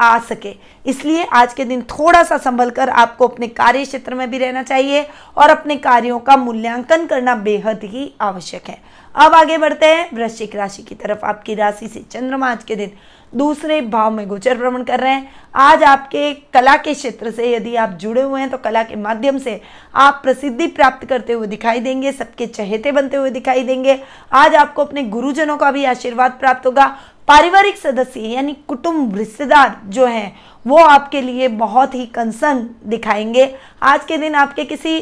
आ 0.00 0.18
सके। 0.18 0.54
इसलिए 0.86 1.24
आज 1.24 1.52
के 1.54 1.64
दिन 1.64 1.80
थोड़ा 1.82 2.22
सा 2.22 2.36
संभल 2.38 2.70
कर 2.70 2.88
आपको 2.90 3.26
अपने 3.28 3.46
कार्य 3.48 3.84
क्षेत्र 3.84 4.14
में 4.14 4.30
भी 4.30 4.38
रहना 4.38 4.62
चाहिए 4.62 5.06
और 5.36 5.50
अपने 5.50 5.76
कार्यों 5.76 6.18
का 6.18 6.36
मूल्यांकन 6.36 7.06
करना 7.06 7.34
बेहद 7.34 7.80
ही 7.84 8.12
आवश्यक 8.20 8.68
है। 8.68 8.78
अब 9.14 9.34
आगे 9.34 9.58
बढ़ते 9.58 9.86
हैं, 9.86 10.08
वृश्चिक 10.14 10.54
राशि 10.56 10.82
की 10.82 10.94
तरफ़। 10.94 11.24
आपकी 11.24 11.54
राशि 11.54 11.88
से 11.88 12.00
चंद्रमा 12.10 12.50
आज 12.50 12.64
के 12.64 12.76
दिन 12.76 12.92
दूसरे 13.32 13.80
भाव 13.82 14.10
में 14.10 14.26
गोचर 14.28 14.56
भ्रमण 14.58 14.82
कर 14.82 15.00
रहे 15.00 15.12
हैं। 15.12 15.30
आज 15.54 15.82
आपके 15.82 16.32
कला 16.54 16.76
के 16.76 16.94
क्षेत्र 16.94 17.30
से 17.30 17.52
यदि 17.52 17.74
आप 17.76 17.90
जुड़े 17.92 18.22
हुए 18.22 18.40
हैं 18.40 18.50
तो 18.50 18.58
कला 18.58 18.82
के 18.82 18.96
माध्यम 18.96 19.38
से 19.38 19.60
आप 19.94 20.20
प्रसिद्धि 20.22 20.66
प्राप्त 20.66 21.06
करते 21.06 21.32
हुए 21.32 21.46
दिखाई 21.46 21.80
देंगे, 21.80 22.12
सबके 22.12 22.46
चहेते 22.46 22.92
बनते 22.92 23.16
हुए 23.16 23.30
दिखाई 23.30 23.62
देंगे। 23.62 24.00
आज 24.32 24.54
आपको 24.54 24.84
अपने 24.84 25.02
गुरुजनों 25.04 25.56
का 25.56 25.70
भी 25.70 25.84
आशीर्वाद 25.84 26.36
प्राप्त 26.40 26.66
होगा। 26.66 26.86
पारिवारिक 27.28 27.76
सदस्य 27.76 28.20
यानी 28.20 28.56
कुटुंब 28.68 29.16
रिश्तेदार 29.16 29.80
जो 29.86 30.06
हैं, 30.06 30.36
वो 30.64 30.78
आपके 30.78 31.20
लिए 31.20 31.48
बहुत 31.48 31.94
ही 31.94 32.06
कंसर्न 32.06 32.68
दिखाएँगे। 32.86 33.54
आज 33.82 34.04
के 34.04 34.16
दिन 34.18 34.34
आपके 34.34 34.64
किसी 34.64 35.00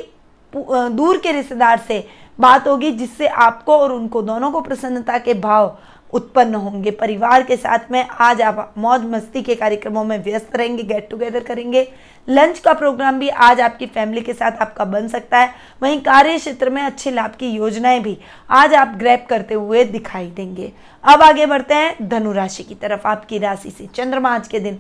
दूर 0.53 1.19
के 1.19 1.33
रिश्तेदार 1.33 1.79
से 1.79 2.07
बात 2.39 2.67
होगी, 2.69 2.91
जिससे 2.93 3.27
आपको 3.27 3.77
और 3.77 3.93
उनको, 3.93 4.23
दोनों 4.23 4.51
को 4.51 4.61
प्रसन्नता 4.61 5.19
के 5.19 5.35
भाव 5.35 5.77
उत्पन्न 6.13 6.55
होंगे। 6.55 6.91
परिवार 6.91 7.43
के 7.43 7.57
साथ 7.57 7.91
में 7.91 8.05
आज 8.11 8.43
आप 8.43 8.75
मौज 8.79 9.05
मस्ती 9.05 9.43
के 9.43 9.55
कार्यक्रमों 9.55 10.05
में 10.05 10.19
व्यस्त 10.25 10.57
रहेंगे 10.57 10.83
गेट 10.83 11.09
टुगेदर 11.11 11.41
करेंगे। 11.41 11.87
लंच 12.29 12.59
का 12.59 12.73
प्रोग्राम 12.73 13.19
भी 13.19 13.29
आज 13.29 13.61
आपकी 13.61 13.87
फैमिली 13.87 14.21
के 14.21 14.33
साथ 14.33 14.61
आपका 14.61 14.85
बन 14.85 15.09
सकता 15.09 15.39
है। 15.39 15.53
वहीं 15.83 16.01
कार्य 16.01 16.39
क्षेत्र 16.39 16.71
में 16.71 16.83
अच्छे 16.83 17.11
लाभ 17.11 17.31
की 17.31 17.51
योजनाएँ 17.51 18.01
भी 18.01 18.17
आज 18.51 18.75
आप 18.75 18.95
ग्रैप 18.99 19.27
करते 19.31 19.55
हुए 19.55 19.85
दिखाई 19.85 20.27
देंगे। 20.27 20.73
अब 21.05 21.23
आगे 21.23 21.47
बढ़ते 21.47 21.75
हैं। 21.75 22.09
धनु 22.09 22.33
राशि 22.33 22.63
की 22.63 22.75
तरफ़ 22.75 23.07
आपकी 23.07 23.39
राशि 23.39 23.71
से 23.71 23.87
चंद्रमा 23.87 24.35
आज 24.35 24.49
के 24.49 24.61
दिन 24.61 24.79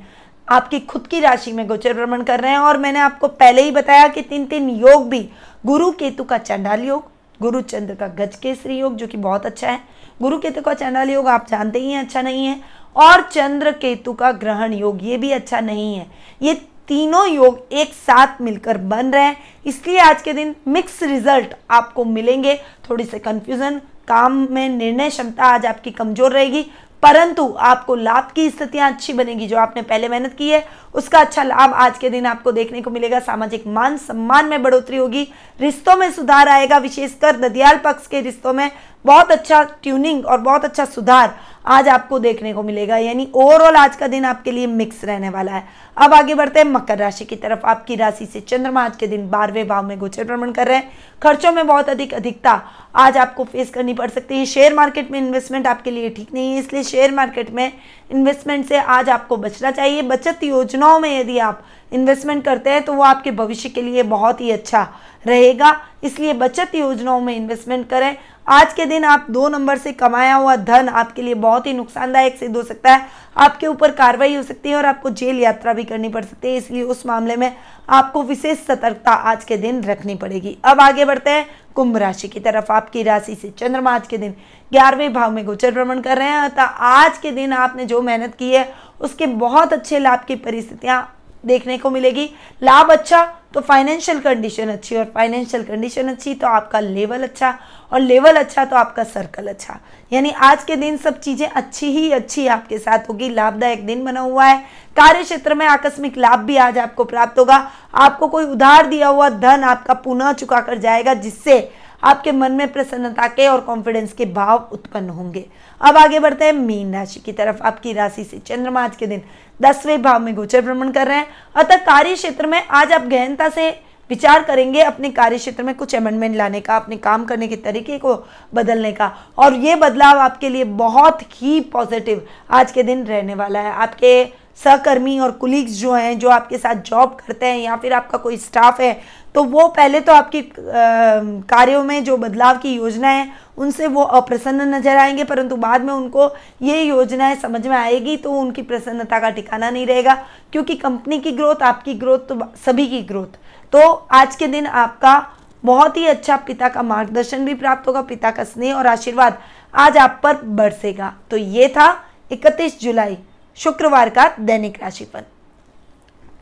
आपकी 0.49 0.78
खुद 0.80 1.06
की 1.06 1.21
राशि 1.21 1.52
में 1.52 1.66
गोचर 1.66 1.95
भ्रमण 1.95 2.23
कर 2.23 2.40
रहे 2.40 2.50
हैं 2.50 2.59
और 2.59 2.78
मैंने 2.78 2.99
आपको 2.99 3.28
पहले 3.28 3.62
ही 3.62 3.71
बताया 3.71 4.06
कि 4.09 4.23
तीन 4.23 4.47
तीन 4.47 4.68
योग 4.71 5.09
भी 5.11 5.28
गुरु 5.66 5.90
केतु 5.90 6.25
का 6.25 6.38
चंडाल 6.38 6.85
योग 6.85 7.11
गुरु 7.40 7.61
चंद्र 7.61 7.95
का 7.95 8.07
गज 8.16 8.37
केसरी 8.37 8.78
योग, 8.78 8.97
जो 8.97 9.07
कि 9.07 9.16
बहुत 9.16 9.47
अच्छा 9.47 9.71
है। 9.71 9.81
गुरु 10.23 10.38
केतु 10.38 10.61
का 10.61 10.75
चंडाल 10.75 11.11
योग 11.11 11.28
आप 11.28 11.47
जानते 11.49 11.78
ही 11.78 11.93
हैं 11.93 12.05
अच्छा 12.05 12.23
नहीं 12.23 12.47
है। 12.47 12.61
और 12.97 13.23
चंद्र 13.23 13.73
केतु 13.73 14.12
का 14.12 14.31
ग्रहण 14.33 14.73
योग, 14.73 14.99
ये 15.02 15.16
भी 15.16 15.31
अच्छा 15.33 15.61
नहीं 15.61 15.95
है। 15.95 16.07
ये 16.43 16.55
तीनों 16.88 17.26
योग 17.28 17.66
एक 17.73 17.93
साथ 17.95 18.40
मिलकर 18.40 18.78
बन 18.78 19.11
रहे 19.11 19.25
हैं। 19.25 19.37
इसलिए 19.66 19.99
आज 19.99 20.23
के 20.23 20.33
दिन 20.33 20.55
मिक्स 20.69 21.02
रिज़ल्ट 21.02 21.55
आपको 21.71 22.05
मिलेंगे। 22.05 22.55
थोड़ी 22.90 23.05
से 23.05 23.19
कंफ्यूजन 23.19 23.81
काम 24.09 24.47
में 24.50 24.69
निर्णय 24.69 25.09
क्षमता 25.11 25.45
आज 25.45 25.66
आपकी 25.66 25.90
कमज़ोर 25.90 26.33
रहेगी। 26.33 26.64
परंतु 27.02 27.47
आपको 27.61 27.95
लाभ 27.95 28.31
की 28.35 28.49
स्थितियाँ 28.50 28.93
अच्छी 28.93 29.12
बनेगी, 29.12 29.47
जो 29.47 29.57
आपने 29.57 29.83
पहले 29.83 30.09
मेहनत 30.09 30.35
की 30.35 30.49
है। 30.50 30.64
उसका 30.97 31.19
अच्छा 31.19 31.43
लाभ 31.43 31.73
आज 31.75 31.99
के 31.99 32.11
दिन 32.11 32.26
आपको 32.26 32.53
देखने 32.53 32.83
को 32.83 32.91
मिलेगा। 32.91 33.19
सामाजिक 33.21 33.67
मान 33.67 33.97
सम्मान 33.99 34.47
में 34.47 34.62
बढ़ोतरी 34.62 34.97
होगी। 34.97 35.29
रिश्तों 35.61 35.97
में 35.97 36.11
सुधार 36.11 36.49
आएगा, 36.49 36.79
विशेषकर 36.79 37.37
ददियाल 37.38 37.79
पक्ष 37.79 38.07
के 38.07 38.21
रिश्तों 38.21 38.53
में 38.53 38.71
बहुत 39.05 39.31
अच्छा 39.31 39.62
ट्यूनिंग 39.83 40.25
और 40.26 40.41
बहुत 40.41 40.65
अच्छा 40.65 40.85
सुधार 40.85 41.35
आज 41.67 41.88
आपको 41.88 42.19
देखने 42.19 42.53
को 42.53 42.62
मिलेगा। 42.62 42.97
यानी 42.97 43.29
ओवरऑल 43.35 43.76
आज 43.76 43.97
का 43.97 44.07
दिन 44.07 44.25
आपके 44.25 44.50
लिए 44.50 44.67
मिक्स 44.67 45.05
रहने 45.05 45.29
वाला 45.29 45.53
है। 45.53 45.65
अब 45.97 46.15
आगे 46.15 46.35
बढ़ते 46.35 46.61
हैं। 46.61 46.67
मकर 46.67 46.99
राशि 46.99 47.25
की 47.25 47.37
तरफ़। 47.37 47.67
आपकी 47.67 47.97
राशि 47.97 48.26
से 48.26 48.41
चंद्रमा 48.41 48.85
आज 48.85 48.97
के 48.97 49.07
दिन 49.07 49.29
बारहवें 49.31 49.69
भाव 49.69 49.87
में 49.87 49.99
गोचर 49.99 50.25
भ्रमण 50.25 50.53
कर 50.53 50.67
रहे 50.67 50.76
हैं। 50.76 50.91
खर्चों 51.23 51.53
में 51.53 51.67
बहुत 51.67 51.88
अधिक 51.88 52.15
अधिकता 52.15 52.61
आज 52.95 53.17
आपको 53.17 53.45
फेस 53.45 53.71
करनी 53.71 53.95
पड़ 53.95 54.09
सकती 54.11 54.38
है। 54.38 54.47
शेयर 54.47 54.75
मार्केट 54.75 55.11
में 55.11 55.19
इन्वेस्टमेंट 55.19 55.67
आपके 55.67 55.91
लिए 55.91 56.11
ठीक 56.11 56.33
नहीं 56.35 56.53
है, 56.53 56.59
इसलिए 56.59 56.83
शेयर 56.83 57.15
मार्केट 57.15 57.50
में 57.50 57.73
इन्वेस्टमेंट 58.11 58.67
से 58.67 58.79
आज 58.79 59.09
आपको 59.09 59.37
बचना 59.37 59.71
चाहिए। 59.71 60.03
बचत 60.03 60.43
योजनाओं 60.45 60.99
में 61.01 61.19
यदि 61.21 61.39
आप 61.39 61.65
इन्वेस्टमेंट 61.93 62.45
करते 62.45 62.71
हैं 62.71 62.83
तो 62.83 62.93
वो 62.93 63.03
आपके 63.03 63.31
भविष्य 63.31 63.69
के 63.69 63.83
लिए 63.83 64.03
बहुत 64.05 64.41
ही 64.41 64.51
अच्छा 64.51 64.89
रहेगा। 65.27 65.75
इसलिए 66.05 66.33
बचत 66.35 66.75
योजनाओं 66.75 67.21
में 67.21 67.35
इन्वेस्टमेंट 67.37 67.89
करें। 67.89 68.17
आज 68.47 68.73
के 68.73 68.85
दिन 68.87 69.05
आप 69.05 69.26
दो 69.31 69.49
नंबर 69.49 69.79
से 69.79 69.93
कमाया 69.93 70.35
हुआ 70.35 70.55
धन 70.57 70.88
आपके 70.88 71.23
लिए 71.23 71.35
बहुत 71.35 71.65
ही 71.67 71.73
नुकसानदायक 71.73 72.37
सिद्ध 72.37 72.57
हो 72.57 72.62
सकता 72.62 72.93
है। 72.95 73.07
आपके 73.37 73.67
ऊपर 73.67 73.91
कार्रवाई 73.93 74.35
हो 74.35 74.43
सकती 74.43 74.69
है 74.69 74.76
और 74.76 74.87
आपको 74.87 75.11
जेल 75.11 75.41
यात्रा 75.41 75.73
भी 75.73 75.85
करनी 75.85 76.09
पड़ 76.09 76.25
सकती 76.25 76.49
है, 76.49 76.57
इसलिए 76.57 76.83
उस 76.83 77.05
मामले 77.07 77.37
में 77.37 77.57
आपको 77.88 78.23
विशेष 78.23 78.59
सतर्कता 78.67 79.12
आज 79.12 79.45
के 79.45 79.57
दिन 79.57 79.83
रखनी 79.85 80.15
पड़ेगी। 80.15 80.57
अब 80.65 80.81
आगे 80.81 81.05
बढ़ते 81.05 81.31
हैं, 81.31 81.47
कुंभ 81.75 81.97
राशि 81.97 82.29
की 82.29 82.41
तरफ़। 82.41 82.73
आपकी 82.73 83.03
राशि 83.03 83.35
से 83.35 83.50
चंद्रमा 83.50 83.95
आज 83.95 84.07
के 84.07 84.19
दिन 84.19 84.35
ग्यारहवें 84.73 85.12
भाव 85.12 85.33
में 85.33 85.45
गोचर 85.47 85.75
भ्रमण 85.75 86.00
कर 86.00 86.19
रहे 86.19 86.29
हैं, 86.29 86.38
अतः 86.41 86.62
आज 86.62 87.19
के 87.19 87.33
दिन 87.33 87.53
आपने 87.53 87.85
जो 87.85 88.03
मेहनत 88.03 88.35
की 88.35 88.53
है, 88.53 88.73
उसके 89.00 89.26
बहुत 89.26 89.73
अच्छे 89.73 89.99
लाभ 89.99 90.25
की 90.25 90.37
परिस्थितियाँ 90.37 91.03
देखने 91.45 91.78
को 91.78 91.90
मिलेगी। 91.90 92.28
लाभ 92.62 92.90
अच्छा 92.93 93.25
तो 93.55 93.61
फाइनेंशियल 93.61 94.19
कंडीशन 94.21 94.69
अच्छी 94.69 94.97
और 94.97 95.05
फाइनेंशियल 95.14 95.62
कंडीशन 95.64 96.09
अच्छी 96.09 96.35
तो 96.35 96.47
आपका 96.47 96.81
लेवल 96.81 97.23
अच्छा 97.23 97.59
और 97.93 98.00
लेवल 98.00 98.37
अच्छा 98.37 98.64
तो 98.64 98.76
आपका 98.76 99.05
सर्कल 99.05 99.47
अच्छा। 99.47 99.78
यानी 100.12 100.31
आज 100.31 100.64
के 100.64 100.76
दिन 100.76 100.97
सब 100.97 101.21
चीज़ें 101.21 101.47
अच्छी 101.49 101.87
ही 101.88 102.11
अच्छी 102.12 102.47
आपके 102.47 102.78
साथ 102.78 103.09
होगी। 103.09 103.28
लाभदायक 103.31 103.87
दिन 103.87 104.05
बना 104.05 104.21
हुआ 104.21 104.45
है। 104.45 104.59
कार्य 104.97 105.23
क्षेत्र 105.23 105.55
में 105.55 105.66
आकस्मिक 105.66 106.19
लाभ 106.19 106.40
भी 106.40 106.57
आज 106.57 106.78
आपको 106.78 107.05
प्राप्त 107.05 107.38
होगा। 107.38 107.57
आपको 107.95 108.28
कोई 108.28 108.45
उधार 108.45 108.87
दिया 108.87 109.09
हुआ 109.09 109.28
धन 109.31 109.64
आपका 109.64 109.95
पुनः 109.97 110.33
चुका 110.35 110.61
कर 110.61 110.78
जाएगा, 110.78 111.14
जिससे 111.14 111.59
आपके 112.07 112.33
मन 112.33 112.53
में 112.53 112.73
प्रसन्नता 112.73 113.27
के 113.29 113.47
और 113.49 113.61
कॉन्फिडेंस 113.61 114.13
के 114.13 114.27
भाव 114.27 114.69
उत्पन्न 114.73 115.11
होंगे। 115.11 115.45
अब 115.81 115.97
आगे 115.97 116.19
बढ़ते 116.19 116.45
हैं 116.45 116.53
मीन 116.53 116.95
राशि 116.95 117.21
की 117.21 117.33
तरफ़। 117.33 117.63
आपकी 117.63 117.93
राशि 117.93 118.25
से 118.25 118.39
चंद्रमा 118.39 118.85
आज 118.85 118.97
के 118.97 119.07
दिन 119.07 119.23
दसवें 119.63 120.03
भाव 120.03 120.21
में 120.21 120.35
गोचर 120.35 120.63
भ्रमण 120.63 120.91
कर 120.91 121.07
रहे 121.07 121.17
हैं। 121.17 121.27
अतः 121.57 121.77
कार्य 121.77 122.15
क्षेत्र 122.15 122.47
में 122.47 122.63
आज 122.63 122.93
आप 122.93 123.07
गहनता 123.07 123.49
से 123.49 123.69
विचार 124.11 124.43
करेंगे 124.45 124.81
अपने 124.81 125.11
कार्य 125.11 125.39
क्षेत्र 125.39 125.63
में 125.63 125.75
कुछ 125.75 125.95
अमेंडमेंट 125.95 126.37
लाने 126.37 126.61
का, 126.61 126.77
अपने 126.77 126.97
काम 126.97 127.25
करने 127.25 127.49
के 127.49 127.57
तरीके 127.57 127.99
को 127.99 128.15
बदलने 128.55 128.93
का। 128.93 129.13
और 129.39 129.55
ये 129.55 129.77
बदलाव 129.77 130.19
आपके 130.19 130.49
लिए 130.49 130.65
बहुत 130.65 131.23
ही 131.43 131.61
पॉजिटिव 131.61 132.27
आज 132.51 132.73
के 132.73 132.83
दिन 132.83 133.05
रहने 133.05 133.35
वाला 133.35 133.61
है। 133.61 133.73
आपके 133.73 134.46
सहकर्मी 134.59 135.19
और 135.19 135.31
कुलीग्स 135.33 135.73
जो 135.73 135.93
हैं, 135.95 136.19
जो 136.19 136.29
आपके 136.31 136.59
साथ 136.59 136.83
जॉब 136.83 137.17
करते 137.17 137.47
हैं 137.47 137.59
या 137.59 137.77
फिर 137.77 137.93
आपका 137.93 138.19
कोई 138.19 138.37
स्टाफ 138.39 138.81
है 138.81 138.99
तो 139.35 139.43
वो 139.45 139.67
पहले 139.69 140.01
तो 140.01 140.13
आपकी 140.13 140.43
कार्यों 140.57 141.83
में 141.85 142.05
जो 142.05 142.17
बदलाव 142.17 142.59
की 142.59 142.75
योजनाएँ 142.75 143.27
उनसे 143.59 143.87
वो 143.87 144.03
अप्रसन्न 144.03 144.75
नज़र 144.75 144.97
आएँगे, 144.97 145.25
परंतु 145.25 145.57
बाद 145.57 145.83
में 145.83 145.93
उनको 145.95 146.31
ये 146.63 146.83
योजनाएँ 146.83 147.37
समझ 147.37 147.67
में 147.67 147.77
आएगी 147.77 148.17
तो 148.17 148.33
उनकी 148.33 148.63
प्रसन्नता 148.63 149.19
का 149.21 149.31
ठिकाना 149.31 149.71
नहीं 149.71 149.87
रहेगा, 149.87 150.15
क्योंकि 150.53 150.75
कंपनी 150.77 151.19
की 151.21 151.33
ग्रोथ 151.33 151.63
आपकी 151.63 151.95
ग्रोथ 151.95 152.19
तो 152.29 152.41
सभी 152.67 152.87
की 152.89 153.03
ग्रोथ 153.03 153.39
तो 153.73 153.81
आज 154.13 154.37
के 154.37 154.47
दिन 154.47 154.67
आपका 154.67 155.19
बहुत 155.65 155.97
ही 155.97 156.07
अच्छा 156.07 156.37
पिता 156.39 156.69
का 156.69 156.83
मार्गदर्शन 156.85 157.45
भी 157.45 157.55
प्राप्त 157.55 157.89
होगा, 157.89 158.03
पिता 158.03 158.31
का 158.31 158.45
स्नेह 158.45 158.75
और 158.75 158.87
आशीर्वाद 158.87 159.39
आज 159.75 159.97
आप 159.99 160.21
पर 160.23 160.43
बरसेगा। 160.43 161.13
तो 161.31 161.37
ये 161.37 161.69
था 161.69 161.89
31 162.31 162.81
जुलाई। 162.81 163.17
शुक्रवार 163.59 164.09
का 164.09 164.29
दैनिक 164.41 164.83
राशिफल। 164.83 165.23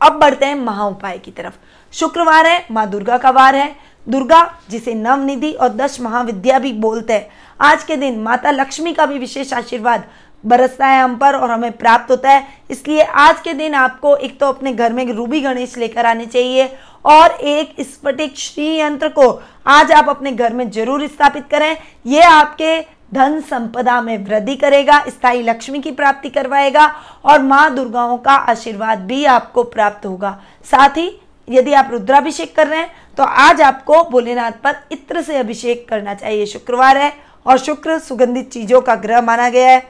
अब 0.01 0.19
बढ़ते 0.19 0.45
हैं 0.45 0.55
महा 0.55 0.85
उपाय 0.85 1.17
की 1.17 1.31
तरफ़। 1.31 1.53
शुक्रवार 1.93 2.47
है, 2.47 2.65
माँ 2.71 2.89
दुर्गा 2.89 3.17
का 3.17 3.29
वार 3.31 3.55
है। 3.55 3.75
दुर्गा, 4.07 4.43
जिसे 4.69 4.93
नवनिधि 4.93 5.51
और 5.51 5.69
दश 5.69 5.99
महाविद्या 6.01 6.59
भी 6.59 6.71
बोलते 6.73 7.13
हैं, 7.13 7.27
आज 7.59 7.83
के 7.83 7.95
दिन 7.95 8.19
माता 8.19 8.51
लक्ष्मी 8.51 8.93
का 8.93 9.05
भी 9.05 9.17
विशेष 9.19 9.53
आशीर्वाद 9.53 10.03
बरसता 10.43 10.87
है 10.87 11.01
हम 11.01 11.15
पर 11.17 11.35
और 11.35 11.51
हमें 11.51 11.71
प्राप्त 11.71 12.11
होता 12.11 12.31
है। 12.31 12.47
इसलिए 12.71 13.01
आज 13.01 13.39
के 13.41 13.53
दिन 13.53 13.73
आपको 13.75 14.15
एक 14.17 14.39
तो 14.39 14.47
अपने 14.47 14.73
घर 14.73 14.93
में 14.93 15.05
रूबी 15.07 15.39
गणेश 15.41 15.77
लेकर 15.77 16.05
आने 16.05 16.25
चाहिए 16.25 16.69
और 17.05 17.31
एक 17.31 17.75
स्फटिक 17.81 18.37
श्री 18.37 18.67
यंत्र 18.79 19.09
को 19.09 19.29
आज 19.67 19.91
आप 19.91 20.09
अपने 20.09 20.31
घर 20.31 20.53
में 20.53 20.69
ज़रूर 20.71 21.07
स्थापित 21.07 21.47
करें। 21.51 21.75
यह 22.05 22.29
आपके 22.29 22.79
धन 23.15 23.39
संपदा 23.41 23.99
में 24.01 24.17
वृद्धि 24.19 24.55
करेगा, 24.55 24.99
स्थायी 25.07 25.41
लक्ष्मी 25.43 25.81
की 25.81 25.91
प्राप्ति 25.93 26.29
करवाएगा 26.29 26.85
और 27.25 27.41
माँ 27.43 27.73
दुर्गाओं 27.75 28.17
का 28.19 28.33
आशीर्वाद 28.33 28.99
भी 29.01 29.23
आपको 29.27 29.63
प्राप्त 29.65 30.05
होगा। 30.05 30.39
साथ 30.65 30.97
ही 30.97 31.11
यदि 31.47 31.73
आप 31.73 31.89
रुद्राभिषेक 31.91 32.55
कर 32.55 32.67
रहे 32.67 32.79
हैं 32.79 32.91
तो 33.17 33.23
आज 33.23 33.61
आपको 33.63 34.03
भोलेनाथ 34.03 34.51
पर 34.63 34.75
इत्र 34.91 35.21
से 35.21 35.37
अभिषेक 35.37 35.87
करना 35.89 36.13
चाहिए। 36.15 36.45
शुक्रवार 36.47 36.97
है 36.97 37.11
और 37.45 37.57
शुक्र 37.59 37.97
सुगंधित 37.99 38.51
चीज़ों 38.51 38.81
का 38.81 38.95
ग्रह 38.97 39.21
माना 39.21 39.49
गया 39.49 39.69
है। 39.69 39.83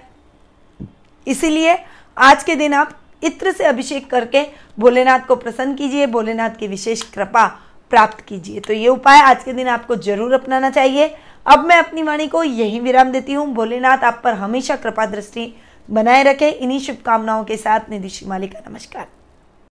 इसीलिए 1.27 1.77
आज 2.17 2.43
के 2.43 2.55
दिन 2.55 2.73
आप 2.73 2.91
इत्र 3.23 3.51
से 3.51 3.63
अभिषेक 3.65 4.09
करके 4.11 4.43
भोलेनाथ 4.79 5.19
को 5.19 5.35
प्रसन्न 5.35 5.75
कीजिए, 5.75 6.07
भोलेनाथ 6.07 6.49
की 6.49 6.67
विशेष 6.67 7.01
कृपा 7.03 7.45
प्राप्त 7.91 8.21
कीजिए। 8.21 8.59
तो 8.59 8.73
ये 8.73 8.87
उपाय 8.89 9.19
आज 9.21 9.43
के 9.43 9.53
दिन 9.53 9.67
आपको 9.69 9.95
ज़रूर 9.97 10.33
अपनाना 10.33 10.69
चाहिए। 10.69 11.15
अब 11.45 11.65
मैं 11.65 11.77
अपनी 11.77 12.03
वाणी 12.03 12.27
को 12.27 12.43
यही 12.43 12.79
विराम 12.79 13.11
देती 13.11 13.33
हूँ। 13.33 13.47
भोलेनाथ, 13.53 13.97
आप 13.97 14.21
पर 14.23 14.33
हमेशा 14.33 14.75
कृपा 14.75 15.05
दृष्टि 15.05 15.53
बनाए 15.89 16.23
रखें। 16.23 16.51
इन्हीं 16.51 16.79
शुभकामनाओं 16.79 17.43
के 17.43 17.57
साथ 17.57 17.89
निधि 17.89 18.09
शिमाली 18.09 18.47
का 18.47 18.69
नमस्कार। 18.69 19.07